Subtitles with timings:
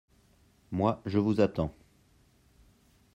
[0.71, 1.75] Moi, je vous attends.